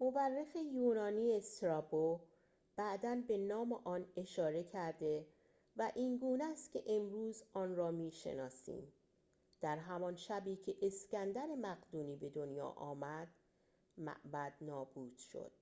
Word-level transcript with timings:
مورخ 0.00 0.56
یونانی 0.74 1.36
استرابو 1.36 2.20
بعداً 2.76 3.14
به 3.28 3.38
نام 3.38 3.72
آن 3.72 4.06
اشاره 4.16 4.64
کرده 4.64 5.26
و 5.76 5.92
اینگونه 5.94 6.44
است 6.44 6.72
که 6.72 6.84
امروزه 6.86 7.44
آن 7.52 7.76
را 7.76 7.90
می‌شناسیم 7.90 8.92
در 9.60 9.78
همان 9.78 10.16
شبی 10.16 10.56
که 10.56 10.74
اسکندر 10.82 11.46
مقدونی 11.46 12.16
به 12.16 12.28
دنیا 12.30 12.68
آمد 12.68 13.28
معبد 13.98 14.54
نابود 14.60 15.16
شد 15.16 15.52